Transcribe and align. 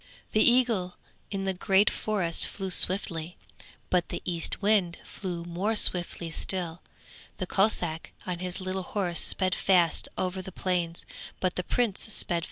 The 0.31 0.41
eagle 0.41 0.97
in 1.29 1.45
the 1.45 1.53
great 1.53 1.87
forest 1.87 2.47
flew 2.47 2.71
swiftly, 2.71 3.37
but 3.91 4.09
the 4.09 4.23
Eastwind 4.25 4.97
flew 5.03 5.43
more 5.45 5.75
swiftly 5.75 6.31
still. 6.31 6.81
The 7.37 7.45
Kossack 7.45 8.11
on 8.25 8.39
his 8.39 8.59
little 8.59 8.81
horse 8.81 9.19
sped 9.19 9.53
fast 9.53 10.07
over 10.17 10.41
the 10.41 10.51
plains, 10.51 11.05
but 11.39 11.55
the 11.55 11.61
Prince 11.63 11.99
sped 12.11 12.13
faster 12.13 12.19
still. 12.19 12.39